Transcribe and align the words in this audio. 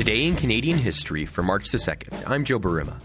Today 0.00 0.24
in 0.24 0.34
Canadian 0.34 0.78
history 0.78 1.26
for 1.26 1.42
March 1.42 1.68
the 1.68 1.76
2nd, 1.76 2.22
I'm 2.26 2.42
Joe 2.42 2.58
Barima. 2.58 2.98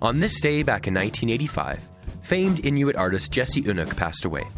On 0.00 0.18
this 0.18 0.40
day 0.40 0.62
back 0.62 0.86
in 0.86 0.94
1985, 0.94 1.78
famed 2.22 2.64
Inuit 2.64 2.96
artist 2.96 3.30
Jessie 3.30 3.64
Oonark 3.64 3.94
passed 3.98 4.24
away. 4.24 4.48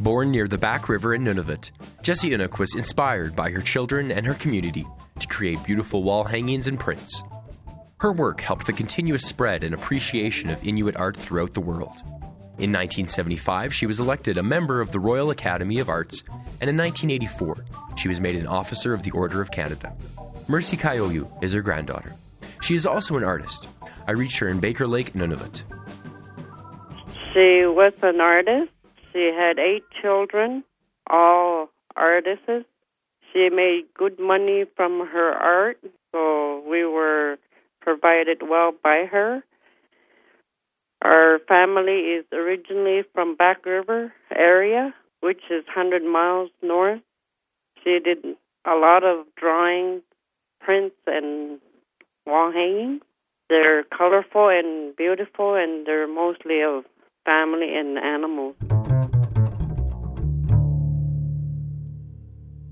Born 0.00 0.30
near 0.30 0.48
the 0.48 0.56
Back 0.56 0.88
River 0.88 1.12
in 1.12 1.24
Nunavut, 1.24 1.72
Jessie 2.00 2.30
Oonark 2.30 2.58
was 2.58 2.74
inspired 2.74 3.36
by 3.36 3.50
her 3.50 3.60
children 3.60 4.10
and 4.10 4.24
her 4.24 4.32
community 4.32 4.86
to 5.18 5.26
create 5.26 5.62
beautiful 5.62 6.02
wall 6.02 6.24
hangings 6.24 6.68
and 6.68 6.80
prints. 6.80 7.22
Her 7.98 8.14
work 8.14 8.40
helped 8.40 8.66
the 8.66 8.72
continuous 8.72 9.26
spread 9.26 9.62
and 9.62 9.74
appreciation 9.74 10.48
of 10.48 10.66
Inuit 10.66 10.96
art 10.96 11.18
throughout 11.18 11.52
the 11.52 11.60
world. 11.60 12.00
In 12.58 12.72
1975, 12.72 13.74
she 13.74 13.84
was 13.84 14.00
elected 14.00 14.38
a 14.38 14.42
member 14.42 14.80
of 14.80 14.90
the 14.90 15.00
Royal 15.00 15.28
Academy 15.28 15.80
of 15.80 15.90
Arts, 15.90 16.22
and 16.62 16.70
in 16.70 16.78
1984, 16.78 17.66
she 17.98 18.08
was 18.08 18.22
made 18.22 18.36
an 18.36 18.46
Officer 18.46 18.94
of 18.94 19.02
the 19.02 19.10
Order 19.10 19.42
of 19.42 19.50
Canada. 19.50 19.94
Mercy 20.48 20.76
Kayoyu 20.76 21.26
is 21.42 21.52
her 21.54 21.62
granddaughter. 21.62 22.12
She 22.62 22.76
is 22.76 22.86
also 22.86 23.16
an 23.16 23.24
artist. 23.24 23.68
I 24.06 24.12
reached 24.12 24.38
her 24.38 24.48
in 24.48 24.60
Baker 24.60 24.86
Lake, 24.86 25.12
Nunavut. 25.14 25.62
She 27.34 27.66
was 27.66 27.92
an 28.02 28.20
artist. 28.20 28.70
She 29.12 29.32
had 29.36 29.58
eight 29.58 29.82
children, 30.00 30.62
all 31.10 31.68
artists. 31.96 32.68
She 33.32 33.48
made 33.50 33.86
good 33.94 34.20
money 34.20 34.64
from 34.76 35.06
her 35.06 35.32
art, 35.32 35.78
so 36.12 36.62
we 36.68 36.84
were 36.84 37.38
provided 37.80 38.42
well 38.42 38.72
by 38.82 39.04
her. 39.10 39.42
Our 41.02 41.40
family 41.48 42.16
is 42.18 42.24
originally 42.32 43.02
from 43.12 43.36
Back 43.36 43.66
River 43.66 44.12
area, 44.34 44.94
which 45.20 45.42
is 45.50 45.64
100 45.66 46.04
miles 46.04 46.50
north. 46.62 47.00
She 47.82 47.98
did 48.02 48.36
a 48.64 48.74
lot 48.74 49.04
of 49.04 49.26
drawings, 49.36 50.02
prints, 50.66 50.96
and 51.06 51.60
wall 52.26 52.50
hangings. 52.52 53.00
They're 53.48 53.84
colorful 53.84 54.48
and 54.48 54.96
beautiful, 54.96 55.54
and 55.54 55.86
they're 55.86 56.08
mostly 56.08 56.60
of 56.62 56.84
family 57.24 57.72
and 57.74 57.96
animals. 57.96 58.56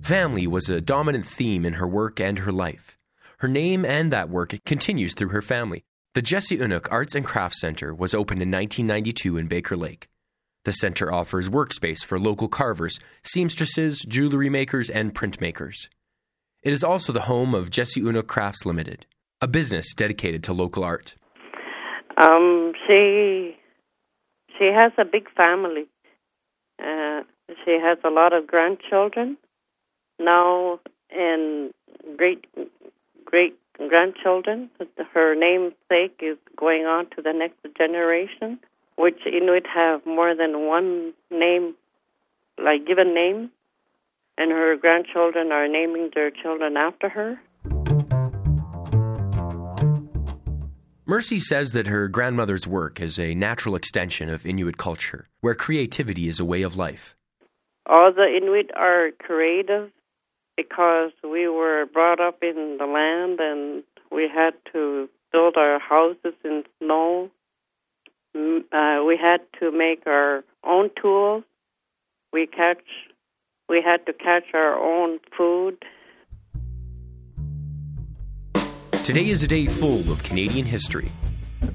Family 0.02 0.46
was 0.46 0.68
a 0.68 0.80
dominant 0.80 1.24
theme 1.24 1.64
in 1.64 1.74
her 1.74 1.86
work 1.86 2.20
and 2.20 2.40
her 2.40 2.52
life. 2.52 2.98
Her 3.38 3.48
name 3.48 3.84
and 3.84 4.12
that 4.12 4.28
work 4.28 4.54
continues 4.66 5.14
through 5.14 5.30
her 5.30 5.40
family. 5.40 5.84
The 6.14 6.22
Jessie 6.22 6.58
Oonark 6.58 6.88
Arts 6.90 7.14
and 7.14 7.24
Crafts 7.24 7.60
Center 7.60 7.94
was 7.94 8.12
opened 8.12 8.42
in 8.42 8.50
1992 8.50 9.36
in 9.36 9.46
Baker 9.46 9.76
Lake. 9.76 10.08
The 10.64 10.72
center 10.72 11.12
offers 11.12 11.48
workspace 11.48 12.04
for 12.04 12.18
local 12.18 12.48
carvers, 12.48 12.98
seamstresses, 13.22 14.00
jewelry 14.00 14.50
makers, 14.50 14.90
and 14.90 15.14
printmakers. 15.14 15.88
It 16.64 16.72
is 16.72 16.82
also 16.82 17.12
the 17.12 17.20
home 17.20 17.54
of 17.54 17.68
Jessie 17.68 18.00
Oonark 18.00 18.26
Crafts 18.26 18.64
Limited, 18.64 19.04
a 19.42 19.46
business 19.46 19.92
dedicated 19.92 20.42
to 20.44 20.54
local 20.54 20.82
art. 20.82 21.14
Um, 22.16 22.72
she 22.86 23.54
she 24.58 24.70
has 24.74 24.92
a 24.96 25.04
big 25.04 25.30
family. 25.36 25.84
Uh, 26.78 27.20
she 27.64 27.72
has 27.72 27.98
a 28.02 28.08
lot 28.08 28.32
of 28.32 28.46
grandchildren 28.46 29.36
now 30.18 30.80
and 31.10 31.74
great 32.16 32.46
great 33.26 33.58
grandchildren. 33.76 34.70
Her 35.12 35.34
namesake 35.34 36.18
is 36.22 36.38
going 36.56 36.86
on 36.86 37.10
to 37.14 37.20
the 37.22 37.34
next 37.34 37.58
generation, 37.76 38.58
which 38.96 39.20
Inuit 39.26 39.66
have 39.66 40.06
more 40.06 40.34
than 40.34 40.66
one 40.66 41.12
name, 41.30 41.74
like 42.58 42.86
given 42.86 43.14
name, 43.14 43.50
and 44.38 44.50
her 44.50 44.76
grandchildren 44.76 45.52
are 45.52 45.68
naming 45.68 46.10
their 46.14 46.30
children 46.30 46.76
after 46.76 47.08
her. 47.08 47.40
Mercy 51.06 51.38
says 51.38 51.72
that 51.72 51.86
her 51.86 52.08
grandmother's 52.08 52.66
work 52.66 52.98
is 52.98 53.18
a 53.18 53.34
natural 53.34 53.76
extension 53.76 54.30
of 54.30 54.46
Inuit 54.46 54.78
culture, 54.78 55.28
where 55.42 55.54
creativity 55.54 56.28
is 56.28 56.40
a 56.40 56.44
way 56.44 56.62
of 56.62 56.76
life. 56.76 57.14
All 57.86 58.10
the 58.12 58.24
Inuit 58.24 58.70
are 58.74 59.10
creative 59.18 59.90
because 60.56 61.12
we 61.22 61.46
were 61.46 61.84
brought 61.92 62.20
up 62.20 62.38
in 62.42 62.76
the 62.78 62.86
land 62.86 63.38
and 63.40 63.84
we 64.10 64.28
had 64.34 64.54
to 64.72 65.08
build 65.30 65.56
our 65.56 65.78
houses 65.78 66.34
in 66.44 66.64
snow. 66.78 67.30
Uh, 68.34 69.04
we 69.06 69.18
had 69.20 69.40
to 69.60 69.70
make 69.70 70.06
our 70.06 70.42
own 70.64 70.90
tools. 71.00 71.44
We 72.32 72.46
catch. 72.46 72.82
We 73.68 73.82
had 73.82 74.04
to 74.06 74.12
catch 74.12 74.44
our 74.52 74.78
own 74.78 75.18
food. 75.36 75.78
Today 79.04 79.30
is 79.30 79.42
a 79.42 79.48
day 79.48 79.66
full 79.66 80.10
of 80.10 80.22
Canadian 80.22 80.66
history. 80.66 81.10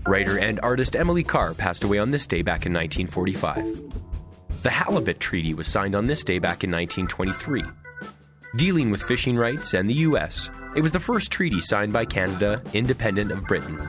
Writer 0.08 0.38
and 0.38 0.60
artist 0.62 0.96
Emily 0.96 1.24
Carr 1.24 1.54
passed 1.54 1.84
away 1.84 1.98
on 1.98 2.12
this 2.12 2.28
day 2.28 2.42
back 2.42 2.66
in 2.66 2.74
1945. 2.74 4.64
The 4.64 4.70
Halibut 4.70 5.20
Treaty 5.20 5.54
was 5.54 5.68
signed 5.68 5.96
on 5.96 6.06
this 6.06 6.24
day 6.24 6.38
back 6.38 6.64
in 6.64 6.72
1923. 6.72 7.64
Dealing 8.56 8.92
with 8.92 9.04
fishing 9.04 9.36
rights 9.36 9.74
and 9.74 9.90
the 9.90 9.94
U.S., 9.96 10.50
it 10.76 10.82
was 10.82 10.92
the 10.92 11.00
first 11.00 11.32
treaty 11.32 11.60
signed 11.60 11.94
by 11.94 12.06
Canada 12.06 12.62
independent 12.74 13.32
of 13.32 13.46
Britain. 13.46 13.80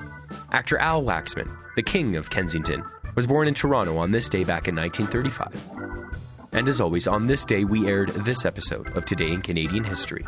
Actor 0.53 0.79
Al 0.79 1.03
Waxman, 1.03 1.55
the 1.77 1.83
King 1.83 2.17
of 2.17 2.31
Kensington, 2.31 2.83
was 3.15 3.27
born 3.27 3.49
in 3.49 3.55
Toronto 3.55 3.97
on 3.99 4.11
this 4.11 4.29
day 4.29 4.45
back 4.45 4.69
in 4.69 4.77
1935. 4.77 5.80
And 6.53 6.69
as 6.69 6.81
always, 6.81 7.07
on 7.07 7.27
this 7.27 7.45
day, 7.45 7.65
we 7.65 7.87
aired 7.87 8.11
this 8.11 8.45
episode 8.45 8.97
of 8.97 9.05
Today 9.05 9.33
in 9.33 9.41
Canadian 9.43 9.85
History. 9.85 10.27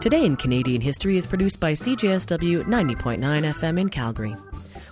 Today 0.00 0.24
in 0.24 0.36
Canadian 0.36 0.80
History 0.80 1.16
is 1.16 1.26
produced 1.26 1.60
by 1.60 1.72
CJSW 1.72 2.64
90.9 2.64 3.18
FM 3.20 3.78
in 3.78 3.88
Calgary. 3.90 4.34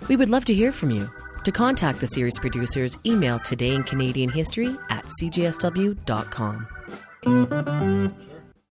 We 0.07 0.15
would 0.15 0.29
love 0.29 0.45
to 0.45 0.53
hear 0.53 0.71
from 0.71 0.91
you. 0.91 1.09
To 1.43 1.51
contact 1.51 1.99
the 1.99 2.07
series 2.07 2.37
producers, 2.37 2.97
email 3.05 3.39
Today 3.39 3.73
in 3.73 3.83
Canadian 3.83 4.29
History 4.29 4.77
at 4.89 5.05
cjsw.com. 5.05 6.67